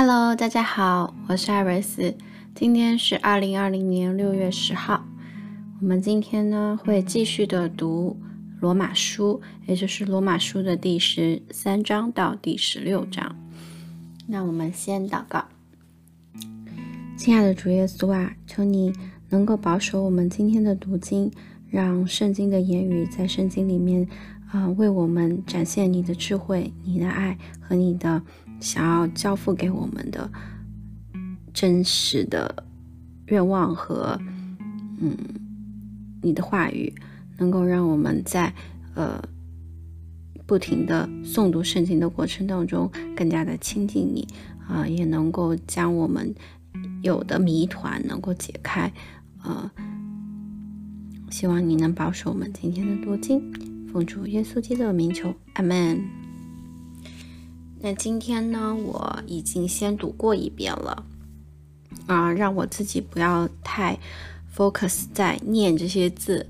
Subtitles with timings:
[0.00, 2.14] Hello，大家好，我是艾瑞斯。
[2.54, 5.04] 今天是二零二零年六月十号。
[5.80, 8.16] 我们今天呢会继续的读
[8.60, 13.34] 罗马书，也就是罗马书的第十三章到第十六章。
[14.28, 15.46] 那我们先祷告，
[17.16, 18.92] 亲爱的主耶稣啊，求你
[19.30, 21.28] 能够保守我们今天的读经，
[21.68, 24.06] 让圣经的言语在圣经里面
[24.52, 28.22] 啊为我们展现你的智慧、你的爱和你的。
[28.60, 30.30] 想要交付给我们的
[31.52, 32.64] 真实的
[33.26, 34.18] 愿望和
[35.00, 35.16] 嗯，
[36.22, 36.92] 你的话语，
[37.36, 38.52] 能够让我们在
[38.94, 39.22] 呃
[40.46, 44.26] 不停的诵读圣经的过程当中，更加的亲近你
[44.66, 46.34] 啊，也能够将我们
[47.02, 48.92] 有的谜团能够解开
[49.38, 49.70] 啊。
[51.30, 53.40] 希望你能保守我们今天的读经，
[53.92, 56.17] 奉主耶稣基督的名求，阿门。
[57.80, 61.04] 那今天呢，我已经先读过一遍了，
[62.06, 63.98] 啊，让我自己不要太
[64.54, 66.44] focus 在念这些字，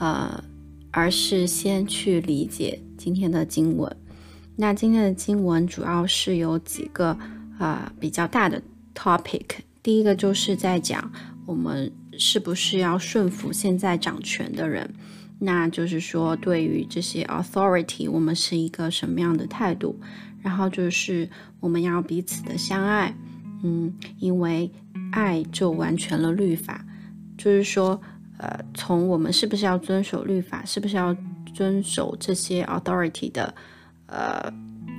[0.00, 0.42] 呃，
[0.90, 3.96] 而是先去理解今天的经文。
[4.56, 7.16] 那今天的经文主要是有几个
[7.58, 8.60] 啊比较大的
[8.92, 9.46] topic，
[9.84, 11.12] 第一个就是在讲
[11.46, 14.92] 我们是不是要顺服现在掌权的人，
[15.38, 19.98] 那就是说对于这些 authority，我们是一个什么样的态度。
[20.42, 21.28] 然后就是
[21.60, 23.14] 我们要彼此的相爱，
[23.62, 24.70] 嗯，因为
[25.12, 26.84] 爱就完全了律法。
[27.38, 28.00] 就是说，
[28.38, 31.16] 呃，从我们是不是要遵守律法，是不是要
[31.54, 33.54] 遵守这些 authority 的
[34.06, 34.52] 呃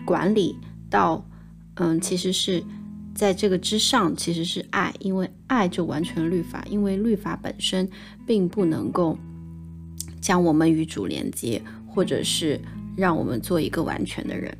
[0.05, 0.57] 管理，
[0.89, 1.23] 到
[1.75, 2.63] 嗯，其实是
[3.15, 7.89] 在这个之上，其实是爱，因为爱就完全律法，因为律法本身
[8.25, 9.17] 并不能够
[10.19, 12.59] 将我们与主连接，或者是
[12.97, 14.57] 让我们做一个完全的人。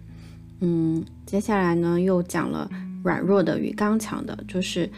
[0.59, 2.69] 嗯，接下来呢，又讲了
[3.03, 4.89] 软弱的与刚强的，就是，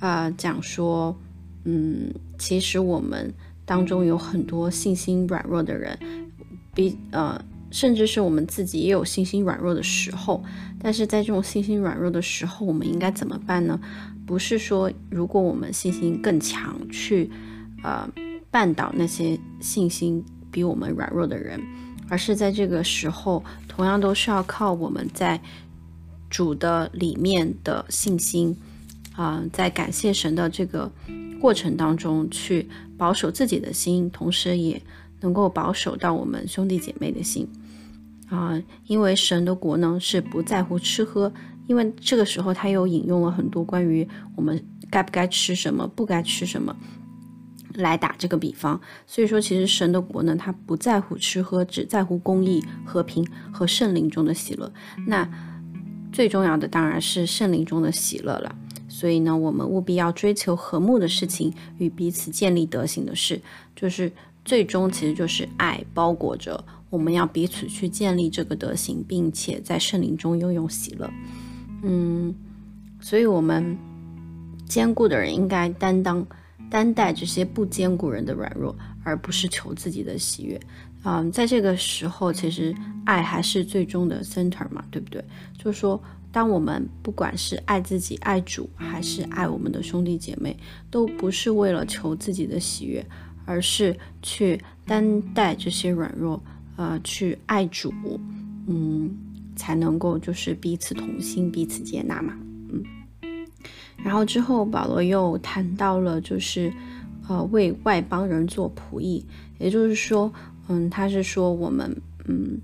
[0.00, 1.16] 呃，讲说，
[1.64, 3.32] 嗯，其实我们
[3.64, 5.98] 当中有很多信心软弱的人，
[6.72, 7.40] 比呃，
[7.70, 10.42] 甚至是我们自己也有信心软弱的时候。
[10.80, 13.80] 但是在这种信心软弱的时候，我们应该怎么办呢？
[14.24, 17.28] 不是说如果我们信心更强，去
[17.82, 18.08] 呃
[18.52, 21.60] 绊倒那些信心比我们软弱的人。
[22.08, 25.40] 而是在这个时候，同样都是要靠我们在
[26.30, 28.56] 主的里面的信心，
[29.14, 30.90] 啊，在感谢神的这个
[31.40, 34.80] 过程当中去保守自己的心，同时也
[35.20, 37.48] 能够保守到我们兄弟姐妹的心，
[38.28, 41.32] 啊，因为神的国呢是不在乎吃喝，
[41.66, 46.74] 因为这个时候他又引用了很多关于我们该不该吃什么，不该吃什么。
[47.78, 54.70] 来打这个比方，所以说其实神的国呢，他不在乎吃喝，只在乎公义、和平和圣灵中的喜乐。
[55.06, 55.28] 那
[56.12, 58.54] 最重要的当然是圣灵中的喜乐了。
[58.88, 63.40] 所以呢，我们务必要追求和睦的事情与彼此建立德行的事，
[63.76, 64.10] 就是
[64.44, 71.08] 最终其实就是爱包裹着我们要彼此去建立这个德行，并且在圣灵中拥有喜乐。
[71.82, 72.34] 嗯，
[73.00, 73.78] 所以我们
[74.66, 76.26] 坚固的人应该担当。
[76.70, 80.60] 担待这些不坚固人的软弱，而不是求自己的喜悦。
[81.04, 82.74] 嗯，在这个时候，其实
[83.04, 85.24] 爱还是最终的 center 嘛，对不对？
[85.56, 86.02] 就是说，
[86.32, 90.56] 当我们不管是爱自己、爱主，还是爱我们的兄弟姐妹，
[90.90, 93.06] 都不是为了求自己的喜悦，
[93.46, 96.42] 而是去担待这些软弱，
[96.76, 97.92] 呃，去爱主，
[98.66, 99.16] 嗯，
[99.54, 102.34] 才能够就是彼此同心，彼此接纳嘛。
[104.04, 106.72] 然后之后，保罗又谈到了，就是，
[107.28, 109.24] 呃，为外邦人做仆役，
[109.58, 110.32] 也就是说，
[110.68, 111.94] 嗯，他是说我们，
[112.26, 112.60] 嗯，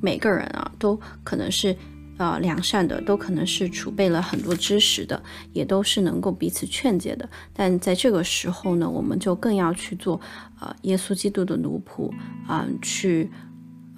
[0.00, 1.76] 每个人啊，都可能是，
[2.16, 5.20] 呃，良善的，都可能是储备了很多知识的，
[5.52, 7.28] 也都是能够彼此劝解的。
[7.52, 10.20] 但在这个时候呢，我们就更要去做，
[10.60, 12.10] 呃，耶稣基督的奴仆，
[12.46, 13.30] 啊，去，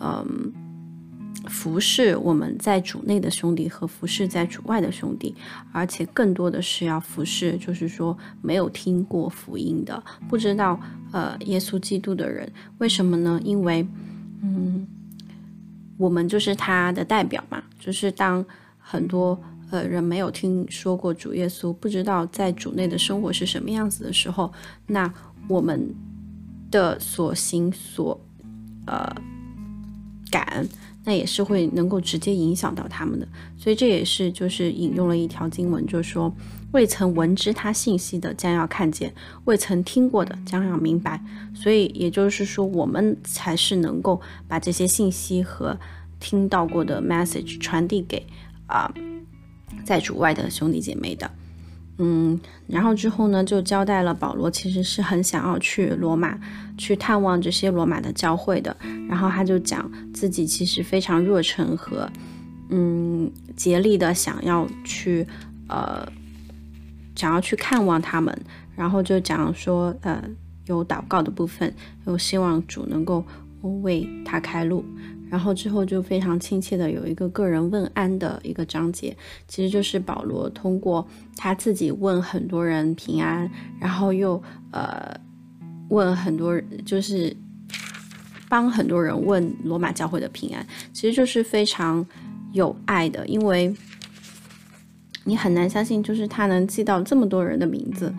[0.01, 0.53] 嗯。
[1.49, 5.35] 服侍我们在主内的兄弟和服侍在主外的兄弟，
[5.73, 10.79] 而且更多的是要服侍，就是说没有听过福音的，不知道
[11.13, 13.41] 呃耶稣基督的人，为什么呢？
[13.43, 13.87] 因为
[14.43, 14.87] 嗯，
[15.97, 18.45] 我们就是他的代表嘛，就是当
[18.79, 19.41] 很多
[19.71, 24.53] 呃人没有听说过主耶稣，不知道在主内的生活是什么样子的时候，
[24.87, 25.13] 那
[25.49, 25.95] 我们
[26.71, 28.21] 的所行所
[28.87, 29.11] 呃
[30.31, 30.69] 感。
[31.11, 33.27] 那也是会能够直接影响到他们的，
[33.59, 36.33] 所以这也是就是引用了一条经文，就是说
[36.71, 39.13] 未曾闻知他信息的将要看见，
[39.45, 41.21] 未曾听过的将要明白。
[41.53, 45.77] 所以也就是说，我们才是能够把这些信息和
[46.21, 48.25] 听到过的 message 传递给
[48.69, 48.89] 啊，
[49.85, 51.29] 在主外的兄弟姐妹的。
[51.99, 56.39] 嗯，然后之后呢，就交代了保罗其实是很想要去罗马
[56.79, 58.77] 去探望这些罗马的教会的。
[59.11, 62.09] 然后他就讲自己其实非常热忱和
[62.69, 65.27] 嗯竭力的想要去
[65.69, 66.07] 呃
[67.17, 68.33] 想要去看望他们。
[68.77, 70.23] 然后就讲说呃
[70.67, 71.75] 有祷告的部分，
[72.07, 73.25] 又希望主能够
[73.83, 74.85] 为他开路。
[75.29, 79.17] 然后之后就非常亲切的有一个个人问安的一个章节，
[79.49, 84.41] 其实就是保罗通过他自己问很多人平安，然后又
[84.71, 85.15] 呃
[85.89, 87.37] 问很多人，就是
[88.51, 92.05] 帮很多人问罗马教会的平安，其实就是非常
[92.53, 93.75] 有爱的，因为
[95.25, 98.13] 你很难相信，就是他能记到这么多人的名字，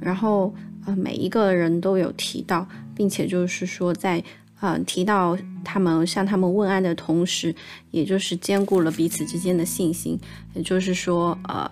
[0.00, 0.52] 然后
[0.86, 2.66] 呃每一个人都有提到，
[2.96, 4.20] 并且就是说在。
[4.60, 7.54] 嗯，提到他们向他们问安的同时，
[7.90, 10.18] 也就是兼顾了彼此之间的信心。
[10.54, 11.70] 也就是说，呃，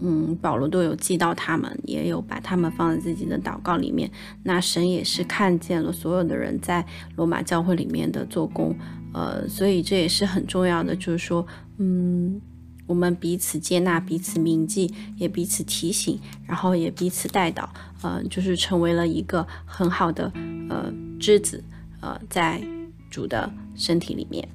[0.00, 4.10] 嗯，保罗都有记到他们，也有把他们放在自己的祷告里面。
[4.42, 6.84] 那神也是看见了所有的人在
[7.16, 8.74] 罗马教会里面的做工，
[9.12, 11.46] 呃，所以这也是很重要的，就是说，
[11.78, 12.40] 嗯，
[12.86, 17.68] 我们彼此接纳、彼此铭记，也彼此提醒，然后也彼此带导，
[18.02, 20.32] 呃，就是成为了一个很好的
[20.68, 21.62] 呃枝子。
[22.02, 22.58] 呃，在
[23.10, 24.48] 主的身体里面，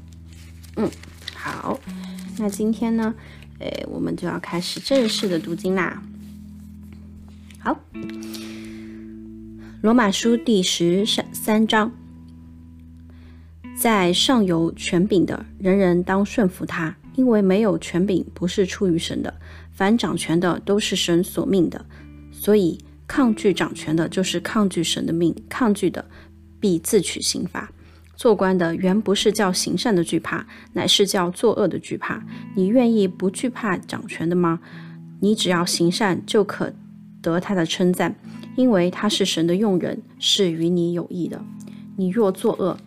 [0.77, 0.89] 嗯，
[1.35, 1.79] 好，
[2.39, 3.13] 那今天呢，
[3.59, 6.01] 诶，我们就要开始正式的读经啦。
[7.59, 7.79] 好，
[9.81, 11.91] 罗马书第十三三章，
[13.77, 19.33] 在上有权柄的，人人当顺服他，因为没有权柄不是出于神的，
[19.71, 21.85] 凡掌权的都是神所命的，
[22.31, 26.05] 所以抗拒掌权的，就是抗拒神的命，抗拒的。
[26.57, 27.71] 必自取刑罚。
[28.15, 32.23] 做官的原不是叫行善的惧怕，乃是叫作恶的惧怕。
[32.55, 34.59] 你愿意不惧怕掌权的吗？
[35.19, 36.73] 你只要行善，就可
[37.21, 38.15] 得他的称赞，
[38.55, 41.43] 因为他是神的用人，是与你有益的。
[41.97, 42.77] 你若作恶，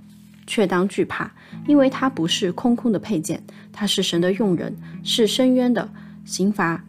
[0.46, 1.30] 却当惧怕，
[1.66, 3.42] 因为他不是空空的佩剑，
[3.72, 5.90] 他是神的用人，是深渊的
[6.24, 6.84] 刑罚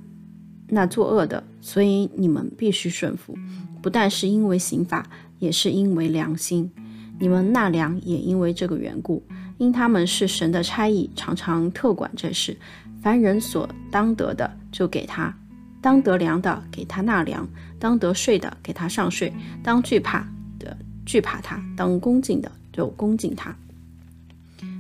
[0.68, 1.44] 那作恶的。
[1.62, 3.38] 所以你们必须顺服，
[3.82, 5.06] 不但是因为刑罚。
[5.40, 6.70] 也是因为良心，
[7.20, 9.22] 你们纳粮也因为这个缘故，
[9.58, 12.58] 因他们是神的差役，常常特管这事。
[13.02, 15.34] 凡人所当得的，就给他；
[15.82, 17.46] 当得粮的，给他纳粮；
[17.78, 19.32] 当得税的，给他上税；
[19.62, 20.26] 当惧怕
[20.58, 23.54] 的，惧怕他；当恭敬的，就恭敬他。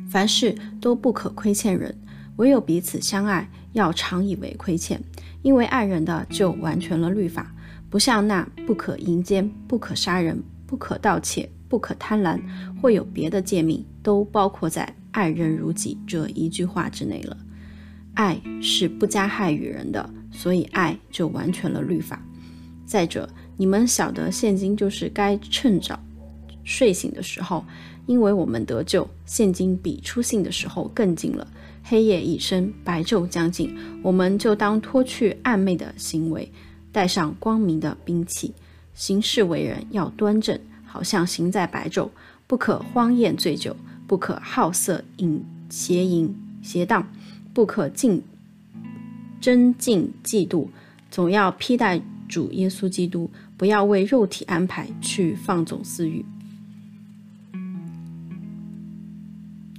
[0.10, 1.94] 凡事都不可亏欠人，
[2.38, 5.02] 唯有彼此相爱，要常以为亏欠，
[5.42, 7.54] 因为爱人的就完全了律法。
[7.90, 12.42] 不像那不可淫奸、不可杀人、不可盗窃、不可贪婪，
[12.82, 17.38] 或有别的诫命，都包括在“爱人如己”这一句话之内了。
[18.16, 22.22] 爱是不加害于人的，所以爱就完全了律法。
[22.86, 25.98] 再者，你们晓得，现今就是该趁早
[26.64, 27.64] 睡醒的时候，
[28.08, 31.48] 因为我们得救，现今比出信的时候更近了。
[31.84, 36.52] 黑夜已深，白昼将近，我们就当脱去暧昧的行为。
[36.92, 38.52] 带上光明的兵器，
[38.96, 42.10] 行事为人要端正，好像行在白昼。
[42.48, 43.76] 不可荒宴醉酒，
[44.08, 47.08] 不可好色淫邪淫邪荡，
[47.54, 48.24] 不可尽
[49.40, 50.68] 争竞嫉妒，
[51.12, 56.26] 总要披戴主耶稣基督，不要为肉体安排去放纵私欲。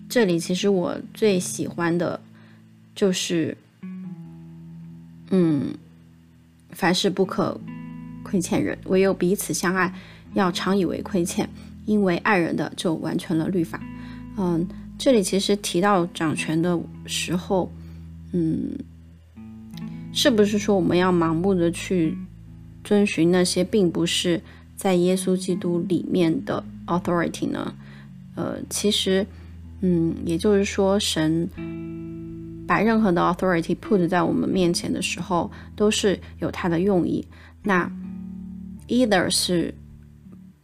[0.08, 2.20] 这里其实我最喜欢的，
[2.94, 3.58] 就是，
[5.30, 5.75] 嗯。
[6.73, 7.61] 凡事不可
[8.23, 9.92] 亏欠人，唯有彼此相爱，
[10.34, 11.49] 要常以为亏欠，
[11.87, 13.80] 因为爱人的就完成了律法。
[14.37, 14.66] 嗯，
[14.99, 17.70] 这里其实提到掌权的时候，
[18.32, 18.72] 嗯，
[20.12, 22.16] 是不是说我们要盲目的去
[22.84, 24.40] 遵循那些并不是
[24.76, 27.75] 在耶稣基督里面的 authority 呢？
[28.37, 29.26] 呃，其实，
[29.80, 31.49] 嗯，也就是说神。
[32.66, 37.26] 把任何的 authority put 在我们面前的时候，都是有它的用意。
[37.64, 37.90] 那
[38.87, 39.75] either 是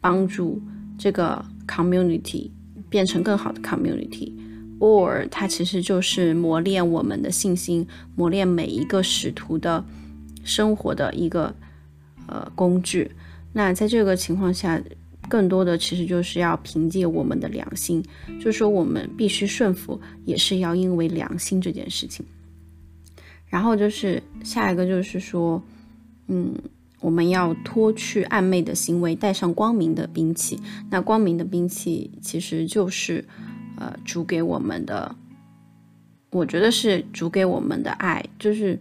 [0.06, 0.62] 帮助
[0.96, 2.48] 这个 community
[2.88, 7.84] 变成更好的 community，or 它其实就是磨练我们的信心，
[8.14, 9.84] 磨练每一个使徒的
[10.44, 11.52] 生活的一个
[12.28, 13.10] 呃工具。
[13.52, 14.80] 那在这个情况下，
[15.28, 18.00] 更多的其实就是要凭借我们的良心，
[18.38, 22.24] 就是说我们必须顺服，也是要因为良心这件事情。
[23.48, 25.60] 然后就是下一个就是说，
[26.28, 26.54] 嗯，
[27.00, 30.58] 我们要脱去暧昧的行为，带上光明的兵器。
[30.90, 33.24] 那光明的兵器其实就是，
[33.76, 35.14] 呃，主给我们的
[36.30, 38.78] 我觉得是主给我们的爱，就是，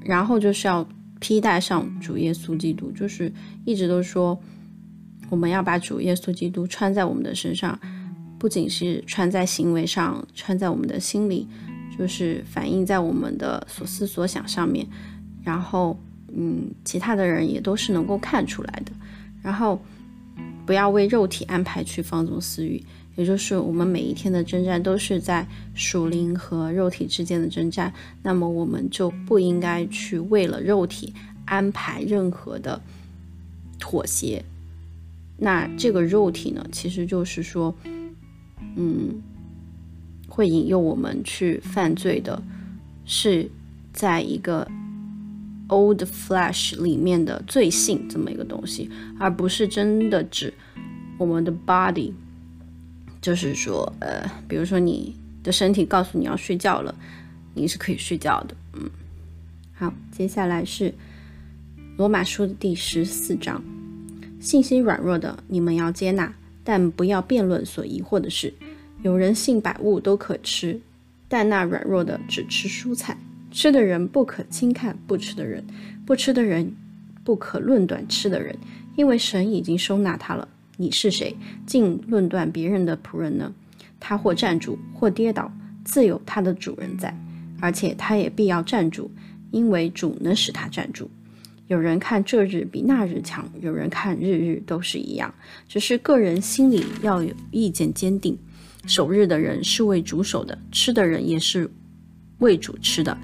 [0.00, 0.86] 然后就是要
[1.20, 3.32] 披戴上主耶稣基督，就是
[3.64, 4.38] 一直都说
[5.30, 7.78] 我们要把主耶稣基督穿在我们的身上，
[8.38, 11.48] 不仅是穿在行为上，穿在我们的心里，
[11.98, 14.86] 就是反映在我们的所思所想上面，
[15.42, 15.98] 然后，
[16.36, 18.92] 嗯，其他的人也都是能够看出来的，
[19.42, 19.80] 然后
[20.66, 22.82] 不要为肉体安排去放纵私欲。
[23.16, 31.14] 也就是我们每一天的征战都是在属灵和肉体之间的征战，那么我们就不应该去为了肉体
[31.44, 32.80] 安排任何的
[33.78, 34.44] 妥协。
[35.36, 37.72] 那这个肉体呢，其实就是说，
[38.74, 39.22] 嗯，
[40.28, 42.42] 会引诱我们去犯罪的，
[43.04, 43.48] 是
[43.92, 44.68] 在一个
[45.68, 50.52] old flesh 里面的罪性这么一个东西，而不是真的指
[51.18, 52.12] 我们的 body。
[53.20, 56.94] 就是说，呃，比如说你的身体告诉你要睡觉了，
[57.54, 58.54] 你是可以睡觉的。
[58.74, 58.90] 嗯，
[59.72, 60.92] 好，接下来是
[61.96, 63.64] 罗马书的第十四章，
[64.40, 68.52] 信心软弱的你们要接纳，但不要辩论所疑惑的事。
[69.02, 70.80] 有人信百物都可吃，
[71.26, 73.16] 但那软弱的只吃蔬菜。
[73.54, 75.64] 吃的人不可轻看不吃的人，
[76.04, 76.74] 不吃的人
[77.22, 78.58] 不可论断吃的人，
[78.96, 80.48] 因为神已经收纳他了。
[80.76, 83.54] 你是谁，竟论断别人的仆人呢？
[84.00, 85.52] 他或站住，或跌倒，
[85.84, 87.16] 自有他的主人在，
[87.60, 89.08] 而且他也必要站住，
[89.52, 91.08] 因为主能使他站住。
[91.68, 95.32] 有人看这日比那日强，有人看日日都是一样，
[95.68, 98.36] 只是个人心里要有意见坚定。
[98.84, 101.70] 守日的人是为主守的，吃的人也是
[102.38, 103.16] 为主吃的，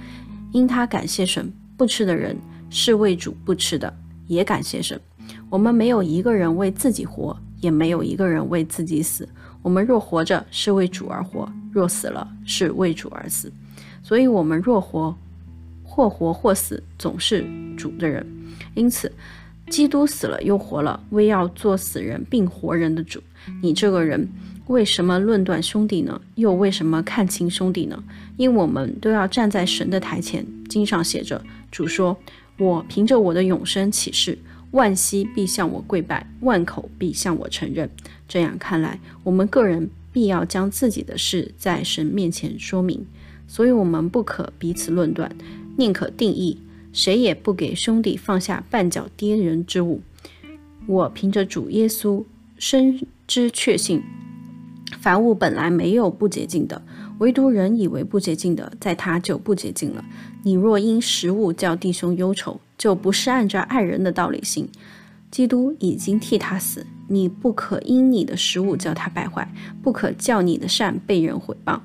[0.52, 2.36] 因他感谢神；不吃的人
[2.68, 3.92] 是为主不吃的，
[4.26, 5.00] 也感谢神。
[5.48, 9.28] 我们没有一个人为自己活，也没有一个人为自己死。
[9.62, 13.52] 我们若活着，是为主而活；若死了，是为主而死。
[14.02, 15.14] 所以，我们若活，
[15.84, 17.44] 或活或死，总是
[17.76, 18.26] 主的人。
[18.74, 19.12] 因此，
[19.68, 23.22] 基督死了又活了，为要做死人并活人的主。
[23.62, 24.28] 你这个人，
[24.70, 26.20] 为什么论断兄弟呢？
[26.36, 28.04] 又为什么看清兄弟呢？
[28.36, 30.46] 因我们都要站在神的台前。
[30.68, 32.16] 经上写着：“主说，
[32.56, 34.38] 我凭着我的永生起誓。”
[34.70, 37.90] 万膝必向我跪拜，万口必向我承认。
[38.28, 43.04] 这样看来，我们个人必要将自己的事在神面前说明。
[43.48, 45.34] 所以，我们不可彼此论断，
[45.78, 46.56] 宁可定义，
[46.92, 50.00] 谁也不给兄弟放下绊脚跌人之物。
[50.86, 52.24] 我凭着主耶稣
[52.56, 54.00] 深知确信，
[54.98, 56.82] 凡物本来没有不洁净的，
[57.18, 60.04] 唯独人以为不洁净的，在他就不洁净了。
[60.42, 64.68] 你若因食物叫弟兄忧愁，就不是按照爱人的道理行。
[65.30, 69.48] 基督已经替他死，你不可因你的食物叫他败坏，
[69.80, 71.78] 不可叫你的善被人毁谤。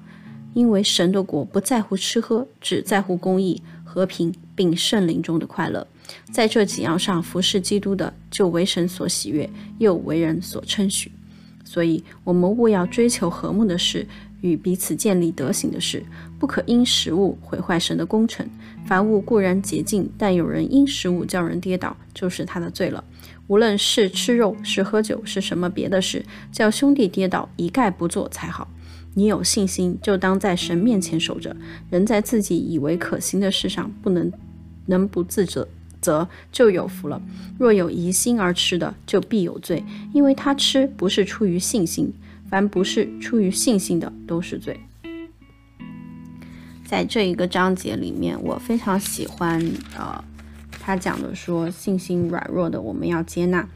[0.56, 5.86] 因为神的国不在乎吃喝，只在乎公义、和平，并圣灵中的快乐。
[6.32, 11.12] 在这几样上服侍基督的，就为神所喜悦，又为人所称许。
[11.76, 14.08] 所以，我们务要追求和睦的事。
[14.40, 16.02] 与彼此建立德行的事，
[16.40, 18.48] 不可因食物毁坏神的工程。
[18.86, 23.04] 凡物固然洁净，但有人因食物叫人跌倒，就是他的罪了。
[23.48, 28.70] 无论是吃肉，是喝酒，是什么别的事，叫兄弟跌倒，一概不做才好。
[29.16, 31.54] 你有信心，就当在神面前守着。
[31.90, 34.32] 人在自己以为可行的事上不能
[34.86, 35.68] 能不自责，
[36.06, 37.20] 则就有福了。
[37.58, 39.84] 若有疑心而吃的，就必有罪，
[40.14, 42.14] 因为他吃不是出于信心。
[42.48, 44.80] 凡不是出于信心的，都是罪。
[46.86, 49.60] 在这一个章节里面，我非常喜欢，
[49.98, 50.24] 呃，
[50.80, 53.68] 他讲的说信心软弱的我们要接纳，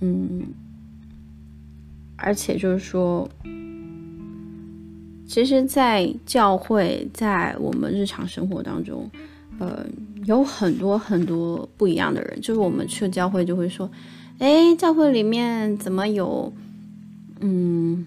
[0.00, 0.42] 嗯，
[2.16, 3.30] 而且就是说，
[5.28, 9.08] 其实，在教会，在我们日常生活当中，
[9.58, 9.86] 呃，
[10.24, 13.90] 有很多很多不一样的人，就是我们去教会就会说，
[14.38, 16.52] 哎，教会里面怎么有？
[17.40, 18.06] 嗯，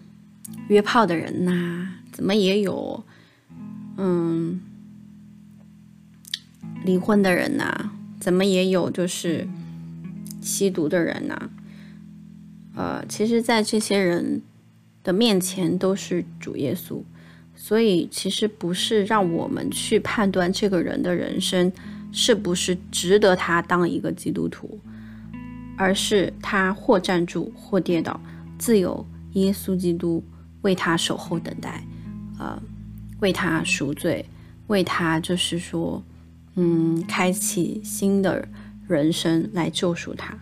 [0.67, 3.03] 约炮的人呐，怎么也有？
[3.97, 4.59] 嗯，
[6.83, 8.89] 离婚的人呐，怎么也有？
[8.89, 9.47] 就是
[10.41, 11.49] 吸毒的人呐。
[12.75, 14.41] 呃，其实，在这些人
[15.03, 17.01] 的面前都是主耶稣，
[17.57, 21.69] 所以其实不是让我们去判断这个人的人生
[22.13, 24.79] 是不是值得他当一个基督徒，
[25.75, 28.17] 而是他或站住或跌倒，
[28.57, 29.05] 自有。
[29.33, 30.23] 耶稣基督
[30.61, 31.83] 为他守候等待，
[32.39, 32.59] 呃，
[33.19, 34.25] 为他赎罪，
[34.65, 36.01] 为他就是说，
[36.55, 38.47] 嗯，开启新的
[38.87, 40.35] 人生来救赎他。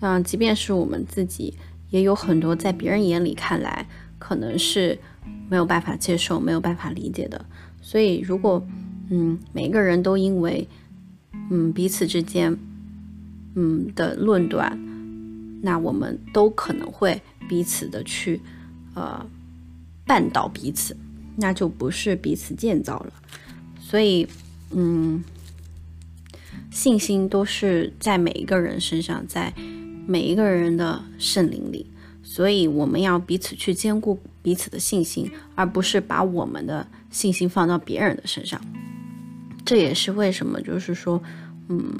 [0.00, 1.54] 嗯，即便是我们自己，
[1.90, 3.86] 也有很多在别人眼里看来
[4.20, 4.96] 可能是
[5.48, 7.44] 没有办法接受、没有办法理解的。
[7.82, 8.64] 所以，如果
[9.10, 10.68] 嗯每个人都因为
[11.50, 12.56] 嗯彼此之间
[13.56, 14.78] 嗯的论断，
[15.60, 18.40] 那我们都可能会彼此的去
[18.94, 19.26] 呃
[20.06, 20.96] 绊倒彼此，
[21.34, 23.12] 那就不是彼此建造了。
[23.80, 24.28] 所以，
[24.70, 25.24] 嗯。
[26.70, 29.52] 信心都是在每一个人身上，在
[30.06, 31.89] 每一个人的圣灵里，
[32.30, 38.60] 所以我们要彼此去兼顾彼此的信心，而不是把我们的信心放到别人的身上。
[39.64, 41.20] 这也是为什么，就是说，
[41.68, 41.92] 嗯，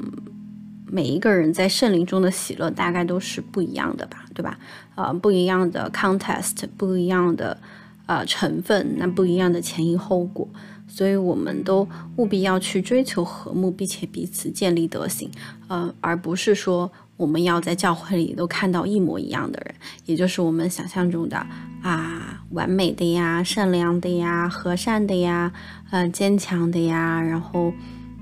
[0.85, 4.57] 每一个人在圣灵中的喜乐大概都是不一样的吧，对吧？
[4.95, 7.59] 呃，不一样的 context，不一样的
[8.05, 10.47] 呃成分，那不一样的前因后果。
[10.87, 11.85] 所以，我们都
[12.15, 15.29] 务必要去追求和睦，并且彼此建立德行，
[15.67, 16.89] 呃，而不是说
[17.21, 19.75] 我们要在教会里都看到一模一样的人，
[20.07, 21.37] 也就是我们想象中的
[21.83, 25.53] 啊，完美的呀，善良的呀，和善的呀，
[25.91, 27.71] 呃，坚强的呀，然后，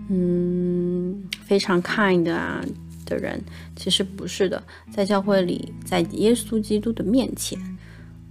[0.10, 2.62] 嗯，非常 kind 啊
[3.06, 3.42] 的人，
[3.78, 7.58] 其实不是的，在教会里，在耶稣基督的面前，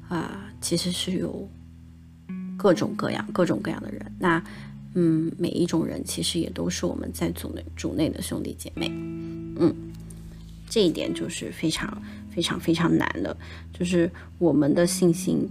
[0.08, 1.48] 啊，其实是有。
[2.58, 4.42] 各种各样、各种各样的人，那，
[4.94, 9.72] 嗯，每一种人其实也都是我们在组内组内的兄弟姐妹，嗯，
[10.68, 13.36] 这一点就是非常非常非常难的，
[13.72, 15.48] 就是我们的信心，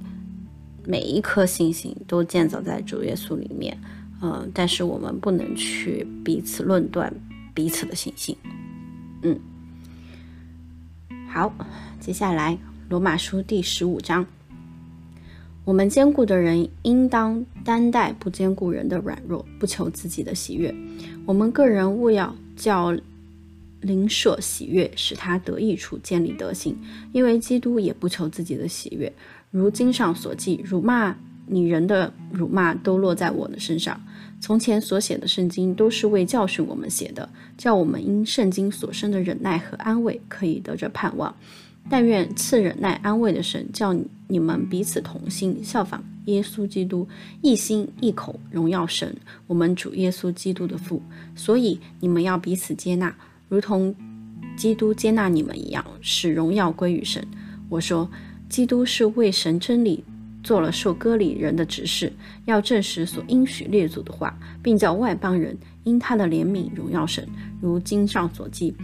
[0.85, 3.77] 每一颗信心都建造在主耶稣里面，
[4.21, 7.13] 嗯，但是我们不能去彼此论断
[7.53, 8.35] 彼此的信心，
[9.23, 9.39] 嗯，
[11.29, 11.53] 好，
[11.99, 12.57] 接下来
[12.89, 14.25] 罗马书第十五章。
[15.65, 20.73] 我们坚固的人应当担待不坚固人的软弱，不求自己的喜悦。
[21.25, 22.95] 我们个人勿要叫
[23.81, 26.75] 邻舍喜悦，使他得益处，建立德行。
[27.13, 29.11] 因为基督也不求自己的喜悦。
[29.51, 31.15] 如经上所记：“辱骂
[31.45, 34.01] 你人的辱骂都落在我的身上。”
[34.39, 41.35] 从前所写的圣经都是为教训我们写的，叫我们因圣经所生的忍耐和安慰，可以得着盼望。
[41.89, 43.95] 但愿赐忍耐安慰的神，叫
[44.27, 47.07] 你们彼此同心，效仿耶稣基督，
[47.41, 49.15] 一心一口荣耀神，
[49.47, 51.01] 我们主耶稣基督的父。
[51.33, 53.15] 所以你们要彼此接纳，
[53.49, 53.93] 如同
[54.55, 57.25] 基督接纳你们一样，使荣耀归于神。
[57.69, 58.09] 我说，
[58.49, 60.03] 基督是为神真理
[60.43, 62.11] 做了受割礼人的执事，
[62.45, 67.27] 要证实所应许列祖的话，并叫外邦人因他的怜悯荣耀神，
[67.61, 68.75] 如经上所记。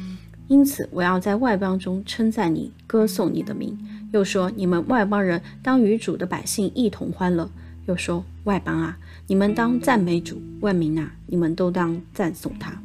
[0.50, 3.78] 因此，我要在外邦中称赞你，歌颂你的名。
[4.12, 7.50] 又说，你们外邦人当与主的百姓一同欢乐。
[7.86, 8.98] 又说，外邦啊，
[9.28, 12.80] 你们当赞美主；万民啊，你们都当赞颂他。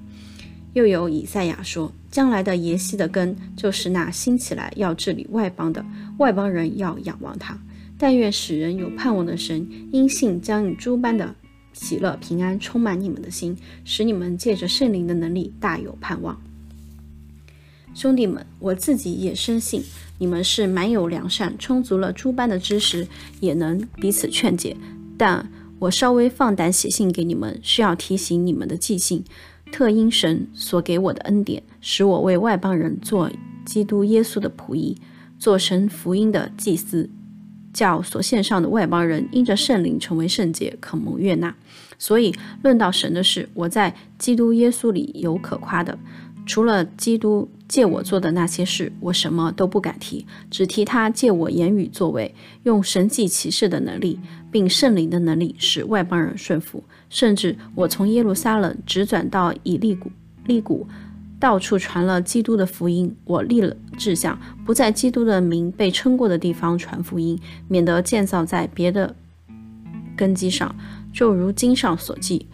[0.79, 5.85] 又有以赛亚说，将来的耶西的根，就是那兴起来要治理外邦的
[6.19, 7.59] 外邦人，要仰望他。
[7.99, 11.35] 但愿使人有盼望的神，因信将以诸般的
[11.73, 16.41] 喜乐平安充满你们的心，使你们借着圣灵的能力大有盼望。
[17.93, 19.83] 兄弟们，我自己也深信
[20.19, 23.09] 你们是满有良善，充足了诸般的知识，
[23.41, 24.77] 也能彼此劝解。
[25.17, 29.25] 但我稍微放胆写信给你们，是要提醒你们的记性，
[29.71, 33.31] 特因神所给我的恩典，使我为外邦人做
[33.65, 34.97] 基督耶稣的仆役，
[35.39, 37.09] 做神福音的祭司，
[37.73, 41.55] 叫所献上的外邦人因着圣灵成为圣洁，可蒙悦纳。
[41.99, 45.99] 所以论到神的事，我在基督耶稣里有可夸的。
[46.47, 54.19] 除了基督借我做的那些事，我什么都不敢提，只提他借我言语作为，用神迹奇事的能力，
[54.51, 56.83] 并圣灵的能力，使外邦人顺服。
[57.11, 60.11] 甚至我从耶路撒冷直转到以利谷，
[60.47, 60.87] 利谷
[61.41, 63.15] 到处传了基督的福音。
[63.25, 69.15] 我立了志向，不在基督的名被称过的地方传福音，免得建造在别的
[70.17, 70.75] 根基上。
[71.11, 72.47] 就如经上所记。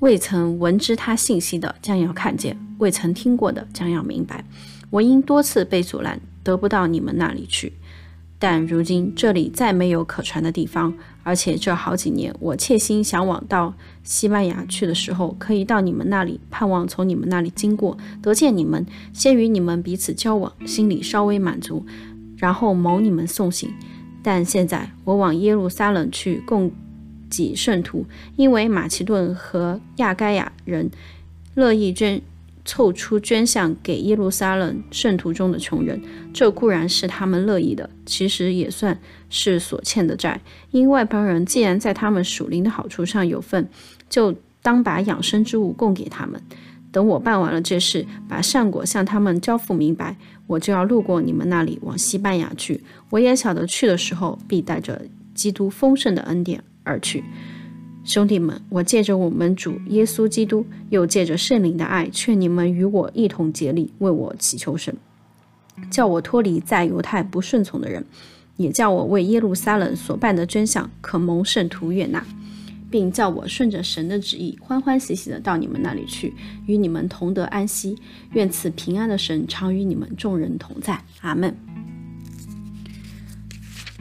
[0.00, 4.44] 未曾闻知他信息的，将要看见；未曾听过的，将要明白。
[4.90, 7.72] 我因多次被阻拦，得不到你们那里去。
[8.38, 10.92] 但如今这里再没有可传的地方，
[11.24, 21.84] 而且这好几年，我切心想往到西班牙去的时候，可以到你们那里，盼望从你们那里经过，得见你们，先与你们彼此交往，心里稍微满足，
[22.36, 23.72] 然后谋你们送行。
[24.22, 26.70] 但现在我往耶路撒冷去，供
[27.30, 28.06] 给圣徒，
[28.36, 30.90] 因为马其顿和亚该亚人
[31.54, 32.20] 乐意捐
[32.64, 36.00] 凑出捐项给耶路撒冷圣徒中的穷人，
[36.32, 38.98] 这固然是他们乐意的，其实也算
[39.28, 40.40] 是所欠的债。
[40.70, 43.68] 因外邦人既然在他们属灵的好处上有份，
[44.08, 46.40] 就当把养生之物供给他们。
[46.90, 52.82] 等我办完了这事，把善果向他们交付明白，我就要路过你们那里，往西班牙去。
[53.10, 55.02] 我也晓得去的时候，必带着
[55.34, 57.24] 基督丰盛的恩典而去。
[58.04, 64.94] 兄弟们，我借着我们主耶稣基督，又借着圣灵的爱，劝你们与我一同竭力，为我祈求神，
[65.90, 68.04] 叫我脱离在犹太不顺从的人，
[68.58, 72.22] 也叫我为耶路撒冷所办的真相可蒙圣徒悦纳，
[72.90, 76.34] 并叫我顺着神的旨意，欢欢喜喜的到你们那里去，
[76.66, 77.96] 与你们同得安息。
[78.34, 81.00] 愿赐平安的神常与你们众人同在。
[81.22, 81.56] 阿门。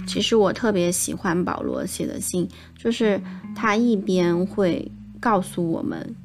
[0.06, 3.20] 其实我特别喜欢保罗写的信，就是
[3.56, 6.16] 他一边会告诉我们，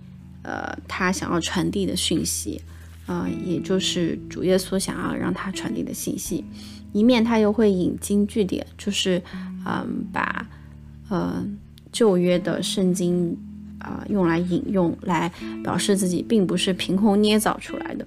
[0.43, 2.61] 呃，他想要传递的讯息，
[3.07, 6.45] 呃，也就是主耶稣想要让他传递的信息，
[6.93, 9.23] 一面他又会引经据典，就是
[9.64, 10.47] 嗯，把
[11.09, 11.47] 呃
[11.93, 13.37] 旧约的圣经
[13.79, 18.07] 啊用来引用，来表示自己并不是凭空捏造出来的。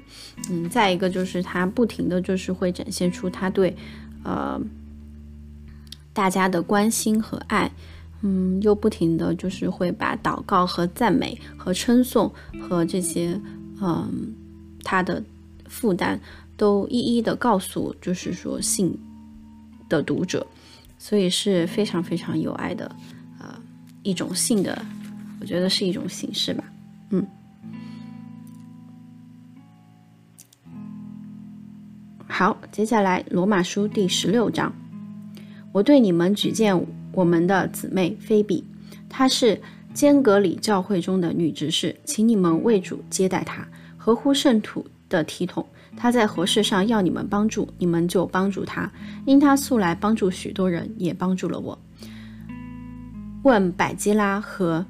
[0.50, 3.76] 嗯，再一个就是他不停的就是会展现出他对
[4.24, 4.62] 呃。
[6.14, 7.72] 大家的关心和爱，
[8.22, 12.32] 嗯，又不停的就是会把祷告和赞美和称颂
[12.62, 13.40] 和这些，
[13.82, 14.34] 嗯，
[14.84, 15.24] 他的
[15.68, 16.20] 负担
[16.56, 18.98] 都一一的告诉，就是说信
[19.90, 20.46] 的读者，
[20.98, 22.96] 所以是非常非常有爱的，
[23.40, 23.56] 呃，
[24.04, 24.86] 一种信的，
[25.40, 26.64] 我觉得是一种形式吧，
[27.10, 27.26] 嗯。
[32.28, 34.72] 好，接下来罗马书第十六章。
[35.74, 36.78] 我对你们举荐
[37.14, 38.64] 我们的姊妹菲比，
[39.10, 39.62] 她是
[39.94, 45.66] 坚格里教会中的女执事，请你们为主接待她，合乎圣徒的体统。
[45.98, 48.90] 她在何事上要你们帮助，你们就帮助她，
[49.26, 51.78] 因她素来帮助许多人，也帮助了我。
[53.44, 54.86] 问百基拉和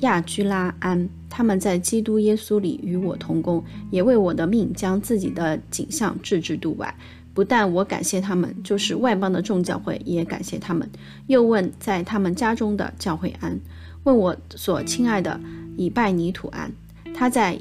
[0.00, 6.94] 亚居拉安，他们在基督耶稣里与我同工，也为我的命将自己的景象置之度外。
[7.34, 10.88] 不但我感谢他们，就是外邦的众教会也感谢他们。
[11.26, 13.58] 又问在他们家中的教会安，
[14.04, 15.38] 问我所亲爱的
[15.76, 16.70] 以拜尼土安，
[17.12, 17.58] 他在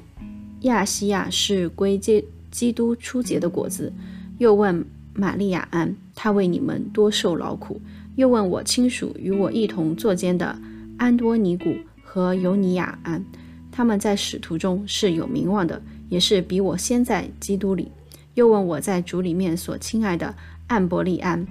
[0.61, 3.91] 亚细亚是归基基督初结的果子。
[4.37, 7.81] 又问玛利亚安，他为你们多受劳苦。
[8.15, 10.55] 又问我亲属与我一同作监的
[10.97, 13.23] 安多尼古和尤尼亚安，
[13.71, 17.89] 他们在使徒中是有名望的，也是比我先在基督里。
[18.35, 20.35] 又问我在主里面所亲爱的
[20.67, 21.45] 安伯利安，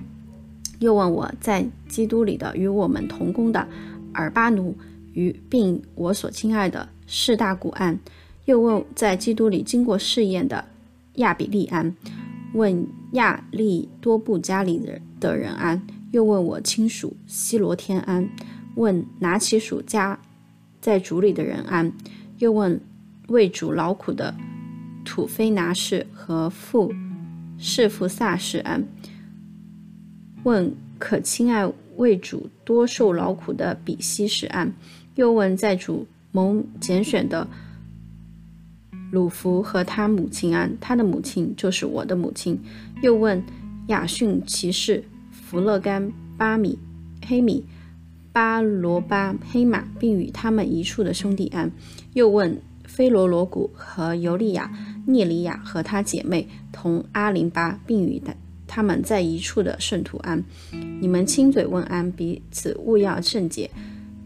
[0.80, 3.68] 又问我在基督里的与我们同工的
[4.14, 4.76] 尔巴奴
[5.12, 7.98] 与并我所亲爱的士大古安，
[8.46, 10.64] 又问在基督里经过试验的
[11.14, 11.94] 亚比利安，
[12.54, 18.28] 问亚利多布家里的的人安，又问我亲属西罗天安，
[18.74, 20.18] 问拿起属家
[20.80, 21.92] 在主里的人安，
[22.38, 22.80] 又问
[23.28, 24.34] 为主劳苦的。
[25.04, 26.92] 土菲拿士和父
[27.58, 28.84] 士父萨士安
[30.44, 34.72] 问可亲爱为主多受劳苦的比西士安，
[35.14, 37.46] 又问在主蒙拣选的
[39.10, 42.58] 鲁弗和他母亲安，他的母亲就是我的母亲。
[43.02, 43.42] 又问
[43.88, 46.78] 雅逊骑士弗勒甘巴米
[47.26, 47.64] 黑米
[48.32, 51.70] 巴罗巴黑马，并与他们一处的兄弟安。
[52.14, 54.72] 又问菲罗罗古和尤利亚。
[55.06, 58.34] 聂里亚和她姐妹同阿林巴，并与他
[58.66, 60.42] 他们在一处的圣徒安，
[61.00, 63.70] 你们亲嘴问安，彼此勿要圣洁。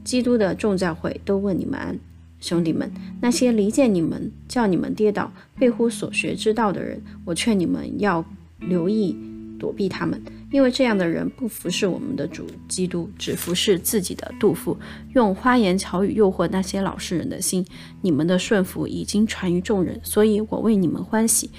[0.05, 1.99] 基督的众教会都问你们安，
[2.39, 2.89] 兄弟们，
[3.21, 8.25] 那些离间你们、叫你们跌倒、背乎所学之道的人，我劝你们要
[8.61, 9.17] 留意
[9.59, 10.21] 躲避他们。
[10.53, 14.77] 因为这样的人不服侍我们的主基督，只服侍自己的杜甫，
[15.15, 17.67] 用花言巧语诱惑那些老实人的心。
[18.01, 21.51] 你们的顺服已经传于众人，所以我为你们欢喜。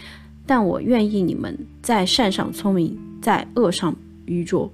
[0.46, 4.72] 但我愿意你们在善上聪明，在恶上愚拙。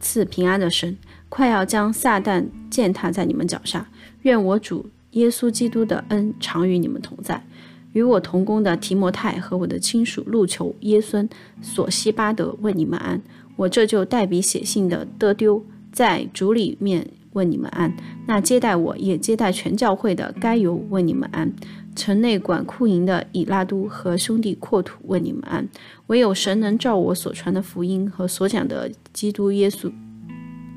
[0.00, 0.96] 赐平安的神，
[1.28, 3.86] 快要将撒旦践踏在你们脚下。
[4.22, 7.44] 愿我主耶稣基督的恩常与你们同在。
[7.92, 11.28] 与我同工的提摩太和我的亲属路求耶孙
[11.60, 13.20] 索西巴德问你们安，
[13.56, 17.94] 我这就代笔写信的德丢在主里面问你们安。
[18.26, 21.52] 那接待我也接待全教会的该由问你们安。
[21.94, 25.68] 城内管库营的以拉都和兄弟阔土问你们安。
[26.06, 29.92] 唯有神能照我所传的福音和所讲的基督耶稣，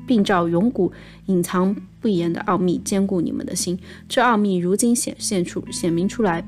[0.06, 0.92] 并照永古
[1.24, 3.78] 隐藏不言的奥秘坚固你们的心。
[4.06, 6.46] 这奥秘如今显现出显明出来。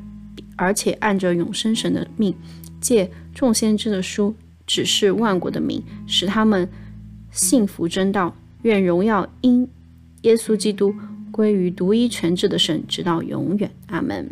[0.59, 2.35] 而且按着永生神的命，
[2.81, 4.35] 借众先知的书
[4.67, 6.69] 指示万国的名，使他们
[7.31, 8.35] 信服真道。
[8.63, 9.67] 愿荣耀因
[10.23, 10.93] 耶稣基督
[11.31, 13.71] 归于独一全智的神，直到永远。
[13.87, 14.29] 阿门。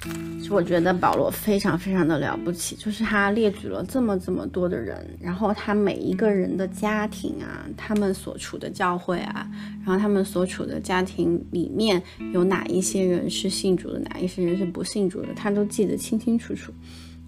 [0.00, 9.50] 其实我觉得保罗非常非常的了不起，就是他列举了这么这么多的人，然后他每一个人的家庭啊，他们所处的教会啊，
[9.84, 12.00] 然后他们所处的家庭里面
[12.32, 16.72] 有哪一些人是信主的，哪一些人是不信主的，他都记得清清楚楚。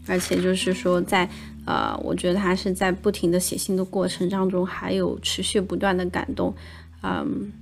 [0.07, 1.29] 而且就是说，在
[1.67, 6.55] 呃，我觉得他是在不停的写信的过程当中，还有持续不断的感动，
[7.03, 7.53] 嗯，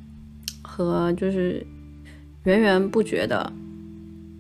[0.63, 1.67] 和就是
[2.45, 3.51] 源源不绝的。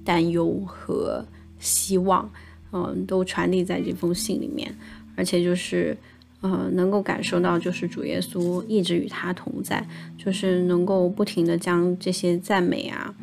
[0.08, 1.22] 担忧和
[1.58, 2.30] 希望，
[2.72, 4.74] 嗯，都传递在这封信里面，
[5.14, 5.94] 而且就是，
[6.40, 13.14] 呃，能够感受到，就是主耶稣一直与他同在，就是能够不停的将这些赞美啊，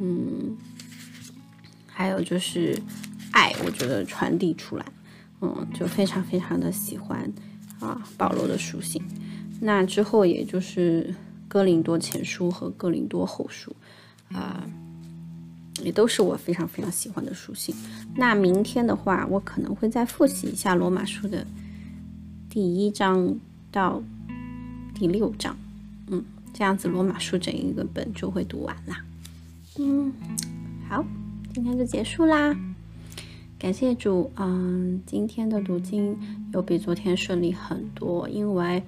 [0.00, 0.56] 嗯，
[1.86, 2.80] 还有就是
[3.32, 4.86] 爱，我觉得传递出来，
[5.42, 7.30] 嗯，就非常非常的喜欢
[7.78, 9.02] 啊保罗的书信。
[9.60, 11.14] 那之后也就是
[11.46, 13.76] 哥林多前书和哥林多后书，
[14.32, 14.66] 啊。
[15.80, 17.74] 也都是我非常非常喜欢的书信。
[18.16, 21.46] 那明天的话，我可能会再复习一下罗马书的
[22.50, 23.36] 第一章
[23.70, 24.02] 到
[24.94, 25.56] 第六章，
[26.08, 29.04] 嗯，这样子罗马书整一个本就会读完啦。
[29.78, 30.12] 嗯，
[30.88, 31.04] 好，
[31.54, 32.54] 今天就结束啦。
[33.58, 36.18] 感谢主，嗯，今天的读经
[36.52, 38.82] 有比昨天顺利很多，因为。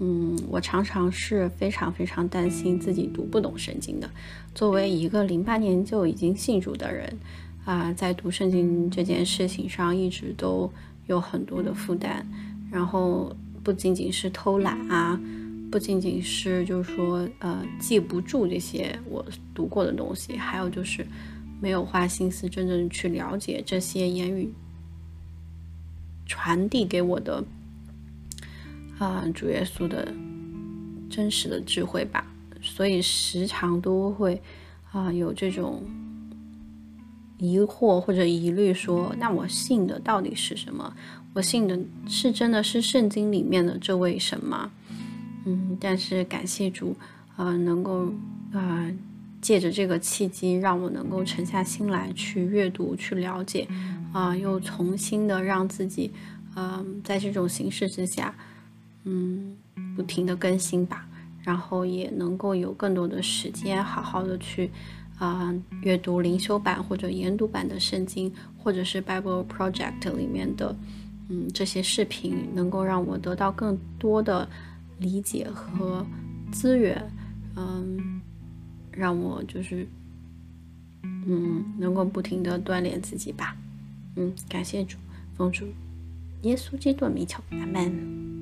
[0.00, 4.10] 嗯，我常常是非常非常担心自己读不懂圣经的。
[4.52, 7.16] 作为一个零八年就已经信主的人，
[7.64, 10.68] 啊，在读圣经这件事情上一直都
[11.06, 12.26] 有很多的负担。
[12.70, 15.20] 然后不仅仅是偷懒啊，
[15.70, 19.24] 不仅仅是就是说呃记不住这些我
[19.54, 21.06] 读过的东西，还有就是
[21.60, 24.52] 没有花心思真正去了解这些言语
[26.26, 27.44] 传递给我的。
[29.02, 30.14] 啊，主耶稣的
[31.10, 32.24] 真实的智慧吧，
[32.60, 34.40] 所以时常都会
[34.92, 35.82] 啊有这种
[37.36, 40.94] 疑惑或者疑虑，说那我信的到底是什么？
[41.34, 44.70] 我信的是真的是圣经里面的这位神吗？
[45.46, 46.94] 嗯，但是感谢主，
[47.36, 48.06] 呃，能够
[48.52, 48.88] 啊
[49.40, 53.66] 借着这个契机，让我能够沉下心来去阅读、去了解，
[54.12, 56.12] 啊，又重新的让自己，
[56.54, 58.32] 嗯，在这种形式之下。
[59.04, 59.56] 嗯，
[59.96, 61.06] 不停的更新吧，
[61.42, 64.70] 然后也能够有更多的时间，好好的去
[65.18, 70.74] 啊阅读灵修版或者研读版的圣经，或者是 Bible Project 里面的
[71.28, 74.48] 嗯这些视频，能够让我得到更多的
[74.98, 76.06] 理解和
[76.52, 77.10] 资源，
[77.56, 78.20] 嗯，
[78.92, 79.86] 让我就是
[81.02, 83.56] 嗯能够不停的锻炼自己吧，
[84.16, 84.96] 嗯，感谢主，
[85.36, 85.66] 奉主
[86.42, 88.41] 耶稣基督的名求，阿门。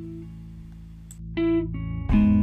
[1.37, 1.75] thank
[2.13, 2.40] you